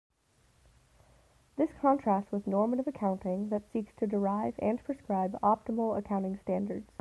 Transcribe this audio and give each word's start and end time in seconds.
This 1.57 1.69
contrasts 1.79 2.31
with 2.31 2.47
normative 2.47 2.87
accounting, 2.87 3.49
that 3.49 3.71
seeks 3.71 3.93
to 3.99 4.07
derive 4.07 4.55
and 4.57 4.83
prescribe 4.83 5.39
"optimal" 5.43 5.95
accounting 5.95 6.39
standards. 6.41 6.89